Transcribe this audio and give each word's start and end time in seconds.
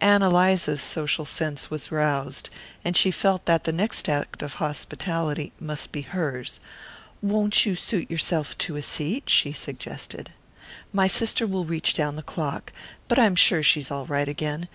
Ann 0.00 0.22
Eliza's 0.22 0.80
social 0.80 1.26
sense 1.26 1.70
was 1.70 1.92
roused, 1.92 2.48
and 2.82 2.96
she 2.96 3.10
felt 3.10 3.44
that 3.44 3.64
the 3.64 3.74
next 3.74 4.08
act 4.08 4.42
of 4.42 4.54
hospitality 4.54 5.52
must 5.60 5.92
be 5.92 6.00
hers. 6.00 6.60
"Won't 7.20 7.66
you 7.66 7.74
suit 7.74 8.10
yourself 8.10 8.56
to 8.56 8.76
a 8.76 8.82
seat?" 8.82 9.28
she 9.28 9.52
suggested. 9.52 10.30
"My 10.94 11.08
sister 11.08 11.46
will 11.46 11.66
reach 11.66 11.92
down 11.92 12.16
the 12.16 12.22
clock; 12.22 12.72
but 13.06 13.18
I'm 13.18 13.34
sure 13.34 13.62
she's 13.62 13.90
all 13.90 14.06
right 14.06 14.30
again. 14.30 14.68